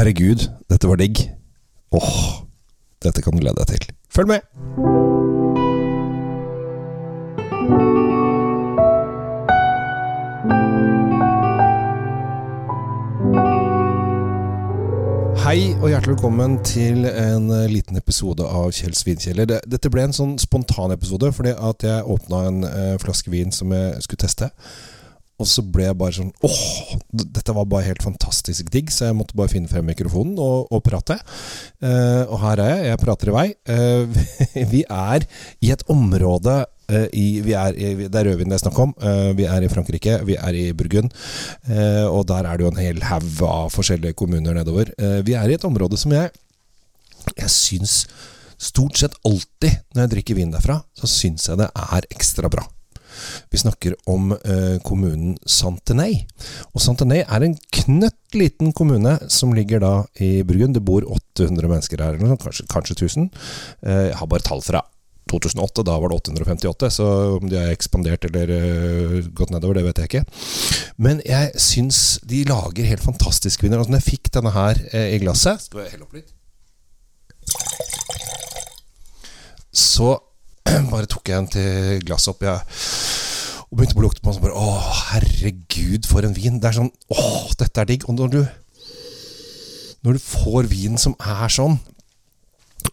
[0.00, 1.18] herregud, dette var digg.
[1.92, 2.12] Åh,
[3.04, 3.90] dette kan du glede deg til.
[4.08, 4.40] Følg med!
[15.40, 19.48] Hei og hjertelig velkommen til en eh, liten episode av Kjell Svinkjeller.
[19.66, 23.74] Dette ble en sånn spontan episode fordi at jeg åpna en eh, flaske vin som
[23.74, 24.50] jeg skulle teste.
[25.40, 29.16] Og så ble jeg bare sånn Åh, dette var bare helt fantastisk digg, så jeg
[29.18, 31.16] måtte bare finne frem mikrofonen og, og prate.
[31.80, 32.90] Eh, og her er jeg.
[32.90, 33.46] Jeg prater i vei.
[33.72, 34.20] Eh,
[34.74, 35.24] vi er
[35.64, 36.56] i et område
[36.92, 38.94] eh, i, vi er i, Det er rødvin det er snakk om.
[39.38, 40.18] Vi er i Frankrike.
[40.28, 41.14] Vi er i Burgund.
[42.10, 44.92] Og der er det jo en hel haug av forskjellige kommuner nedover.
[45.24, 46.30] Vi er i et område som jeg
[47.36, 48.02] Jeg syns
[48.60, 52.66] stort sett alltid når jeg drikker vin derfra, så syns jeg det er ekstra bra.
[53.50, 56.22] Vi snakker om eh, kommunen Santenay.
[56.74, 60.76] Og Santenay er en knøtt liten kommune som ligger da i Burgund.
[60.78, 63.30] Det bor 800 mennesker her, kanskje, kanskje 1000.
[63.82, 64.84] Eh, jeg har bare tall fra
[65.30, 69.86] 2008, da var det 858, så om de har ekspandert eller uh, gått nedover, det
[69.86, 70.24] vet jeg ikke.
[70.98, 73.78] Men jeg syns de lager helt fantastiske viner.
[73.78, 76.34] Altså, når jeg fikk denne her eh, i glasset Skal jeg helle opp litt?
[79.70, 80.16] Så
[80.92, 82.58] bare tok jeg en til glasset oppi ja.
[83.66, 84.38] og begynte å lukte på den.
[84.38, 86.58] Så bare, Å, herregud, for en vin.
[86.60, 87.24] Det er sånn Å,
[87.60, 88.08] dette er digg.
[88.08, 88.42] Og når du
[90.00, 91.74] Når du får vin som er sånn,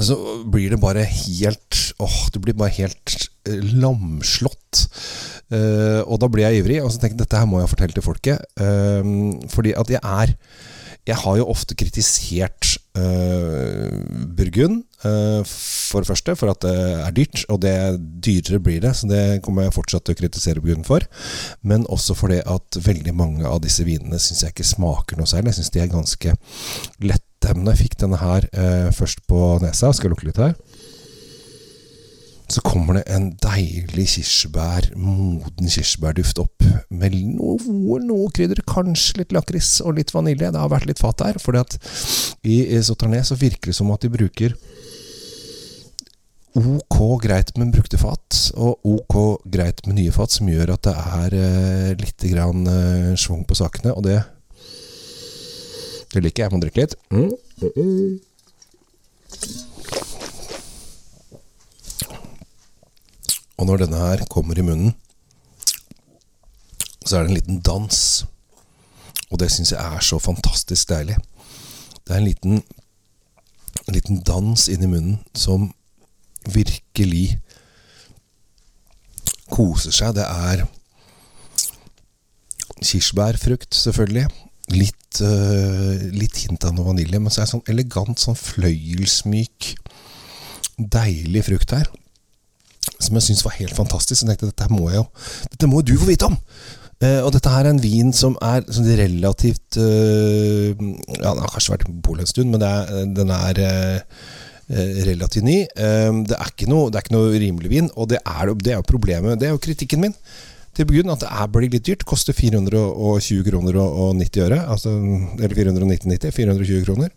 [0.00, 3.14] så blir det bare helt Åh, du blir bare helt
[3.48, 4.86] eh, lamslått.
[5.52, 7.96] Uh, og da blir jeg ivrig, og så tenker jeg dette her må jeg fortelle
[7.96, 8.44] til folket.
[8.56, 10.32] Uh, fordi at jeg er
[11.10, 13.90] Jeg har jo ofte kritisert uh,
[14.36, 17.42] Burgund, uh, for det første, for at det er dyrt.
[17.50, 17.74] Og det
[18.22, 21.06] dyrere blir det, så det kommer jeg fortsatt til å kritisere Burgund for.
[21.66, 25.54] Men også fordi at veldig mange av disse vinene syns jeg ikke smaker noe særlig.
[25.54, 26.36] Jeg syns de er ganske
[27.02, 27.26] lette.
[27.56, 30.54] Men jeg fikk denne her uh, først på nesa, skal jeg lukke litt her.
[32.50, 38.62] Så kommer det en deilig kirsebær, moden kirsebærduft opp med noe, noe krydder.
[38.66, 40.50] Kanskje litt lakris og litt vanilje.
[40.50, 41.38] Det har vært litt fat der.
[41.38, 41.76] fordi at
[42.42, 44.56] i Sauternes så virker det som at de bruker
[46.50, 50.96] ok greit med brukte fat, og ok greit med nye fat, som gjør at det
[50.98, 53.94] er eh, litt grann eh, schwung på sakene.
[53.94, 54.18] Og det
[56.10, 56.50] det liker jeg.
[56.50, 56.96] Jeg må drikke litt.
[57.10, 57.30] Mm.
[57.62, 58.18] Mm -mm.
[63.60, 64.94] Og når denne her kommer i munnen,
[67.04, 67.98] så er det en liten dans.
[69.30, 71.18] Og det syns jeg er så fantastisk deilig.
[72.00, 72.62] Det er en liten,
[73.84, 75.68] en liten dans inni munnen som
[76.48, 77.36] virkelig
[79.52, 80.16] koser seg.
[80.16, 80.64] Det er
[82.80, 84.26] kirsebærfrukt, selvfølgelig.
[84.72, 89.74] Litt, uh, litt hint av noe vanilje, men så er det sånn elegant, sånn fløyelsmyk,
[90.80, 91.90] deilig frukt her.
[93.00, 94.22] Som jeg syntes var helt fantastisk.
[94.22, 95.06] Jeg tenkte dette må jeg jo
[95.48, 96.36] Dette må du få vite om!
[97.00, 101.48] Eh, og dette her er en vin som er sånn relativt øh, Ja, den har
[101.48, 104.02] kanskje vært på polet en stund, men er, den er øh,
[105.08, 105.62] relativt ny.
[105.64, 108.74] Eh, det, er ikke noe, det er ikke noe rimelig vin, og det er, det
[108.74, 109.40] er jo problemet.
[109.40, 110.16] Det er jo kritikken min
[110.76, 112.06] til Burgund, at det er blir litt dyrt.
[112.08, 114.60] Koster 420 kroner og 90 øre.
[114.70, 114.92] Altså,
[115.40, 116.36] eller 419,90.
[116.36, 117.10] 420 kroner.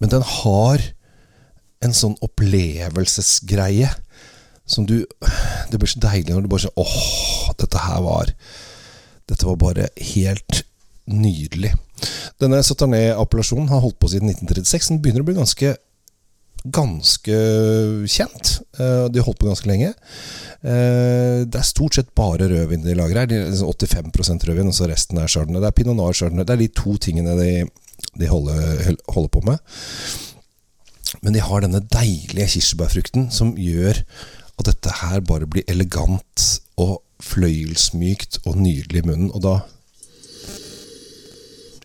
[0.00, 0.84] Men den har
[1.84, 3.88] en sånn opplevelsesgreie
[4.70, 5.00] som du
[5.70, 8.32] Det blir så deilig når du bare sier Åh, dette her var
[9.30, 10.64] Dette var bare helt
[11.10, 11.72] nydelig.
[12.38, 14.90] Denne Satarné-appellasjonen har holdt på siden 1936.
[14.92, 15.72] Den begynner å bli ganske
[16.60, 17.36] ganske
[18.10, 18.50] kjent.
[18.78, 19.90] Eh, De har holdt på ganske lenge.
[20.62, 23.26] Eh, Det er stort sett bare rødvin de lager her.
[23.26, 25.60] De er liksom 85% rødvin, og så resten er chardonnay.
[25.62, 26.44] Det er pinot noir chardonnay.
[26.44, 27.66] Det er de to tingene de,
[28.18, 29.58] de holder, holder på med.
[31.22, 34.02] Men de har denne deilige kirsebærfrukten som gjør
[34.60, 36.46] at dette her bare blir elegant
[36.80, 39.30] og fløyelsmykt og nydelig i munnen.
[39.34, 39.58] Og da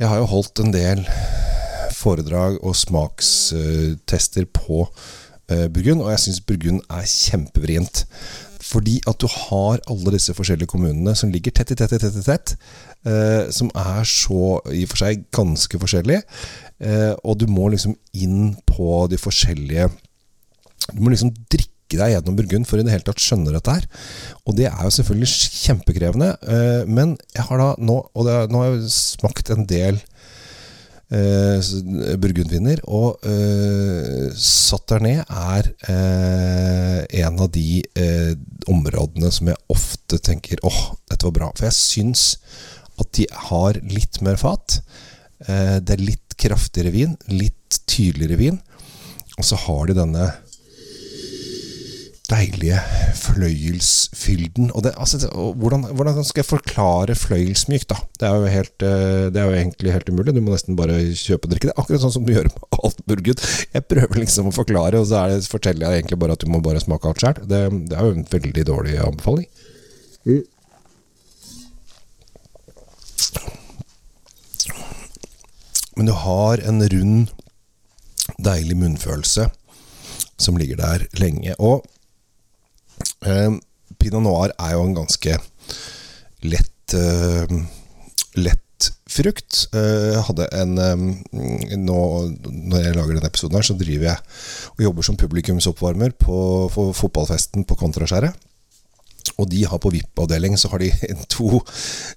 [0.00, 1.02] Jeg har jo holdt en del
[1.92, 4.86] foredrag og smakstester på
[5.50, 8.06] eh, Burgund, og jeg syns Burgund er kjempevrient.
[8.70, 12.18] Fordi at du har alle disse forskjellige kommunene som ligger tett i tett i tett,
[12.20, 12.54] i tett
[13.08, 16.22] eh, som er så i og for seg ganske forskjellige.
[16.78, 19.90] Eh, og du må liksom inn på de forskjellige
[20.90, 23.86] Du må liksom drikke deg gjennom Burgund for i det hele tatt skjønne dette her.
[24.46, 25.30] Og det er jo selvfølgelig
[25.64, 26.30] kjempekrevende.
[26.46, 30.00] Eh, men jeg har da nå Og det, nå har jeg smakt en del
[31.14, 38.34] eh, burgundviner, og eh, Sauternay er eh, en av de eh,
[38.70, 41.50] områdene som jeg ofte tenker åh, dette var bra.
[41.56, 42.26] For jeg syns
[43.00, 44.80] at de har litt mer fat.
[45.46, 48.60] Eh, det er litt kraftigere vin, litt tydeligere vin.
[49.38, 50.30] Og så har de denne
[52.30, 52.78] deilige
[53.18, 54.70] fløyelsfylden.
[54.74, 57.98] Og det, altså, hvordan, hvordan, skal jeg forklare fløyelsmyk, da?
[58.20, 60.34] Det er, jo helt, eh, det er jo egentlig helt umulig.
[60.36, 61.76] Du må nesten bare kjøpe og drikke det.
[61.76, 63.44] Akkurat sånn som du gjør med alt burgund.
[63.74, 66.62] Jeg prøver liksom å forklare, og så det, forteller jeg egentlig bare at du må
[66.64, 67.42] bare smake alt sjøl.
[67.44, 67.60] Det,
[67.90, 69.50] det, er jo en veldig dårlig anbefaling.
[76.00, 77.32] Men du har en rund,
[78.40, 79.50] deilig munnfølelse
[80.40, 81.52] som ligger der lenge.
[81.58, 81.84] Og
[84.00, 85.36] pinot noir er jo en ganske
[86.46, 87.56] lett, eh,
[88.40, 89.66] lett frukt.
[89.74, 91.98] Eh, jeg hadde en eh, nå,
[92.46, 94.18] Når jeg lager denne episoden, her så driver jeg
[94.76, 96.38] og jobber som publikumsoppvarmer på,
[96.72, 98.49] på fotballfesten på Kontraskjæret.
[99.38, 100.90] Og de har på VIP-avdeling så har de
[101.34, 101.60] to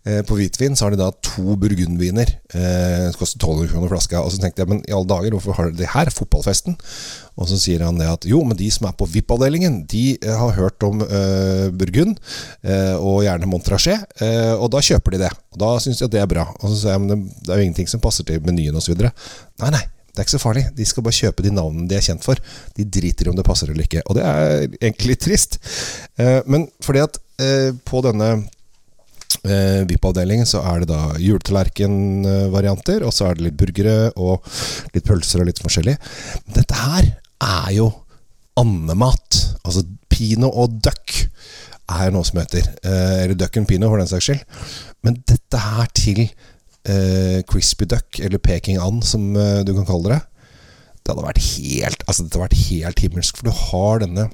[0.06, 2.34] eh, På hvitvin så har de da to burgundviner.
[2.54, 4.24] Eh, det koster 1200 kroner flaska.
[4.24, 6.12] Og så tenkte jeg, men i alle dager, hvorfor har de det her?
[6.14, 6.78] Fotballfesten?
[7.40, 10.36] Og så sier han det at jo, men de som er på VIP-avdelingen, de eh,
[10.38, 12.20] har hørt om eh, Burgund,
[12.62, 15.34] eh, og gjerne Montrachet, eh, og da kjøper de det.
[15.56, 16.48] Og da syns de at det er bra.
[16.62, 18.96] Og så sier jeg, men det er jo ingenting som passer til menyen osv.
[19.00, 19.86] Nei, nei.
[20.14, 20.64] Det er ikke så farlig.
[20.78, 22.38] De skal bare kjøpe de navnene de er kjent for.
[22.78, 24.04] De driter i om det passer eller ikke.
[24.06, 25.58] Og det er egentlig trist.
[26.22, 33.16] Eh, men fordi at eh, på denne eh, VIP-avdelingen så er det da juletallerkenvarianter, og
[33.18, 34.46] så er det litt burgere og
[34.94, 35.98] litt pølser og litt forskjellig.
[36.46, 37.10] Men dette her
[37.50, 37.90] er jo
[38.62, 39.42] andemat.
[39.66, 39.82] Altså
[40.14, 41.24] pino og duck
[41.90, 42.70] er noe som heter.
[42.86, 44.46] Eller duck and pino, for den saks skyld.
[45.02, 46.28] Men dette her til
[46.90, 50.22] eh, crispy duck, eller peking and, som eh, du kan kalle det.
[51.04, 54.30] Det hadde vært helt Altså, det hadde vært helt himmelsk, for du har denne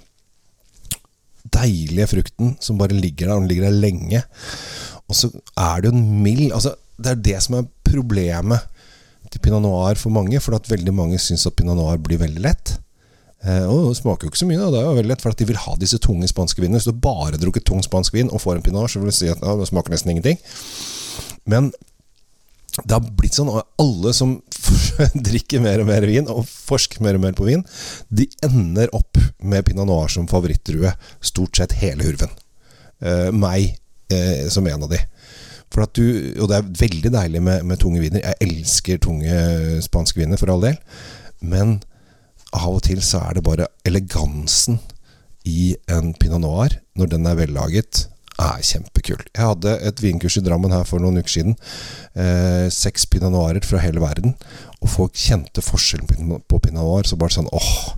[1.49, 4.23] deilige frukten som bare ligger der, og den ligger der lenge.
[5.09, 8.67] Og så er det jo en mild Altså, det er det som er problemet
[9.29, 12.43] til pinot noir for mange, for at veldig mange syns at pinot noir blir veldig
[12.43, 12.75] lett.
[13.45, 14.69] Eh, og det smaker jo ikke så mye, da.
[14.73, 16.81] det er jo veldig lett, for at de vil ha disse tunge spanske vinene.
[16.81, 19.29] Hvis du bare drukket tung spansk vin og får en pinot, så vil du si
[19.31, 20.41] at ja, det smaker nesten ingenting.
[21.49, 21.71] Men
[22.83, 24.37] det har blitt sånn at alle som
[25.29, 27.63] drikker mer og mer vin, og forsker mer og mer på vin,
[28.09, 30.93] de ender opp med pinot noir som favorittdrue
[31.25, 32.31] stort sett hele hurven.
[32.99, 33.75] Eh, meg
[34.11, 35.01] eh, som en av de.
[35.69, 36.05] For at du,
[36.41, 38.23] og det er veldig deilig med, med tunge viner.
[38.25, 40.79] Jeg elsker tunge spanske viner, for all del.
[41.45, 41.77] Men
[42.55, 44.79] av og til så er det bare elegansen
[45.47, 48.07] i en pinot noir, når den er vellaget,
[48.39, 49.21] er kjempekul.
[49.35, 51.55] Jeg hadde et vinkurs i Drammen her for noen uker siden.
[52.15, 54.35] Eh, seks pinot noirer fra hele verden.
[54.79, 56.07] Og folk kjente forskjellen
[56.47, 57.07] på pinot noir.
[57.07, 57.95] Så bare sånn åh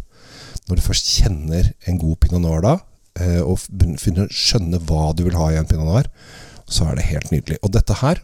[0.70, 2.74] Når du først kjenner en god pinot noir da,
[3.20, 3.60] eh, og
[4.00, 6.08] finner skjønner hva du vil ha i en pinot noir,
[6.70, 7.58] så er det helt nydelig.
[7.66, 8.22] Og dette her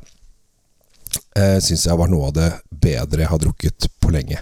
[1.35, 4.39] eh, syns jeg var noe av det bedre jeg har drukket på lenge.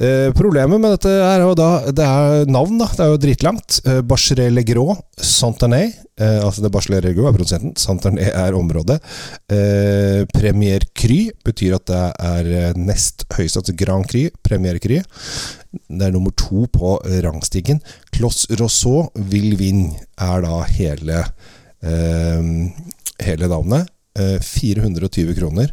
[0.00, 2.88] Eh, problemet med dette er jo da Det er navn, da.
[2.90, 3.80] Det er jo dritlangt.
[3.86, 5.92] Eh, Le Gros, Santanay.
[6.18, 7.76] Eh, altså det Bachelé Gros er produsenten.
[7.76, 9.00] Santanay er området.
[9.50, 14.28] Eh, Premier Cry betyr at det er eh, nest høyeste, altså Grand Cry.
[14.42, 15.00] Premier Cry.
[15.88, 17.80] Det er nummer to på rangstigen.
[18.14, 21.24] Kloss Rousseau Villevin er da hele,
[21.82, 23.90] hele navnet.
[24.14, 25.72] 420 kroner.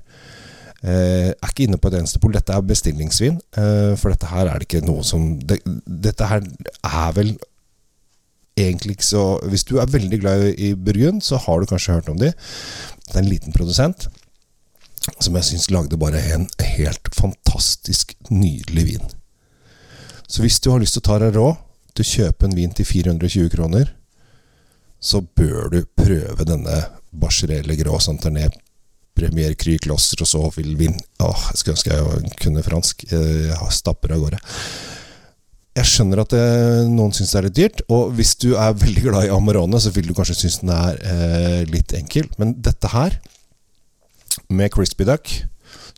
[0.82, 2.34] Eh, er ikke inne på et eneste pol.
[2.34, 3.38] Dette er bestillingsvin.
[3.54, 7.36] Eh, for dette her er det ikke noe som det, Dette her er vel
[8.58, 12.10] egentlig ikke så Hvis du er veldig glad i Burgund, så har du kanskje hørt
[12.10, 12.34] om de.
[13.08, 14.10] Det er en liten produsent
[15.18, 19.08] som jeg syns lagde bare en helt fantastisk nydelig vin.
[20.30, 21.58] Så hvis du har lyst til å ta deg råd
[21.98, 23.90] til å kjøpe en vin til 420 kroner,
[25.02, 28.61] så bør du prøve denne Barcerelle Gros Santernet
[29.22, 33.06] Premier Cry Closter, og så vil vin Åh, jeg skulle ønske jeg kunne fransk.
[33.14, 34.42] Jeg stapper av gårde.
[35.72, 36.48] Jeg skjønner at det,
[36.92, 39.94] noen syns det er litt dyrt, og hvis du er veldig glad i Amarone, så
[39.96, 43.16] vil du kanskje synes den er eh, litt enkel, men dette her,
[44.52, 45.28] med crispy duck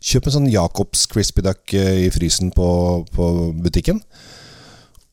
[0.04, 2.66] Kjøp en sånn Jacobs crispy duck eh, i frysen på,
[3.14, 3.28] på
[3.64, 4.02] butikken.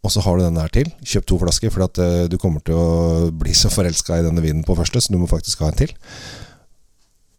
[0.04, 0.90] Og så har du den her til.
[1.00, 4.66] Kjøp to flasker, for at, du kommer til å bli så forelska i denne vinen
[4.68, 5.94] på første, så du må faktisk ha en til.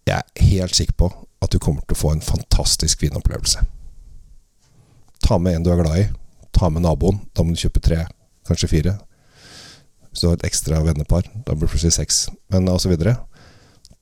[0.09, 1.11] Jeg er helt sikker på
[1.43, 3.63] at du kommer til å få en fantastisk vinopplevelse.
[5.23, 6.07] Ta med en du er glad i.
[6.55, 7.21] Ta med naboen.
[7.35, 8.03] Da må du kjøpe tre,
[8.49, 8.97] kanskje fire.
[10.11, 12.27] Hvis du har et ekstra vennepar, da blir det plutselig seks.
[12.53, 13.17] Men videre.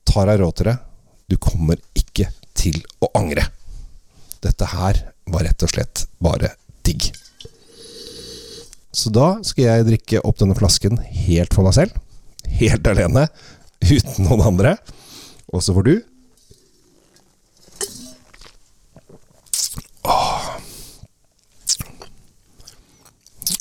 [0.09, 0.77] Ta deg råd til det.
[1.31, 3.45] Du kommer ikke til å angre.
[4.43, 7.13] Dette her var rett og slett bare digg.
[8.91, 11.95] Så da skal jeg drikke opp denne flasken helt for meg selv.
[12.59, 13.29] Helt alene.
[13.85, 14.75] Uten noen andre.
[15.51, 15.95] Og så får du.
[20.03, 20.51] Åh.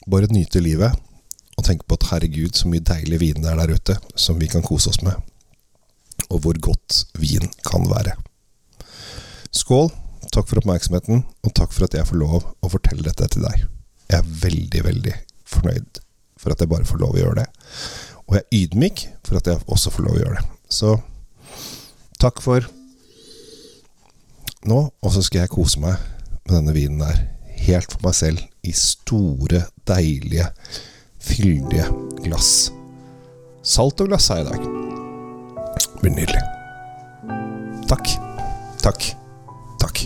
[0.09, 0.93] Bare nyte livet
[1.57, 4.47] og tenke på at herregud, så mye deilig vin det er der ute som vi
[4.49, 5.17] kan kose oss med.
[6.29, 8.15] Og hvor godt vin kan være.
[9.51, 9.89] Skål.
[10.29, 13.63] Takk for oppmerksomheten, og takk for at jeg får lov å fortelle dette til deg.
[14.11, 15.13] Jeg er veldig, veldig
[15.49, 16.01] fornøyd
[16.37, 17.45] for at jeg bare får lov å gjøre det.
[18.27, 20.45] Og jeg er ydmyk for at jeg også får lov å gjøre det.
[20.69, 20.91] Så
[22.19, 22.65] takk for
[24.67, 25.95] nå, og så skal jeg kose meg
[26.45, 27.21] med denne vinen der.
[27.59, 30.49] Helt for meg selv, i store, deilige,
[31.23, 31.87] fyldige
[32.23, 32.71] glass.
[33.63, 34.67] Salt og glass her i dag.
[35.79, 36.43] Det blir nydelig.
[37.89, 38.11] Takk.
[38.83, 39.09] Takk.
[39.79, 40.05] Takk.